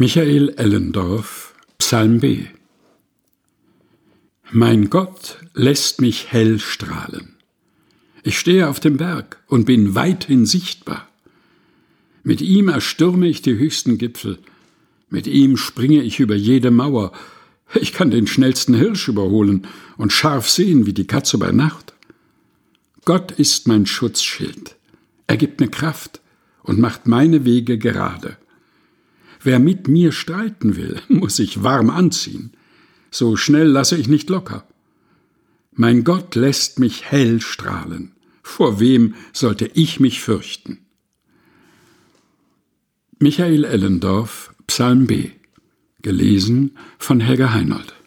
[0.00, 2.44] Michael Ellendorf, Psalm B.
[4.52, 7.34] Mein Gott lässt mich hell strahlen.
[8.22, 11.08] Ich stehe auf dem Berg und bin weithin sichtbar.
[12.22, 14.38] Mit ihm erstürme ich die höchsten Gipfel.
[15.10, 17.10] Mit ihm springe ich über jede Mauer.
[17.74, 21.92] Ich kann den schnellsten Hirsch überholen und scharf sehen wie die Katze bei Nacht.
[23.04, 24.76] Gott ist mein Schutzschild.
[25.26, 26.20] Er gibt mir Kraft
[26.62, 28.36] und macht meine Wege gerade.
[29.42, 32.52] Wer mit mir streiten will, muss sich warm anziehen.
[33.10, 34.66] So schnell lasse ich nicht locker.
[35.72, 38.12] Mein Gott lässt mich hell strahlen.
[38.42, 40.78] Vor wem sollte ich mich fürchten?
[43.18, 45.30] Michael Ellendorf, Psalm B.
[46.02, 47.97] Gelesen von Helga Heinold.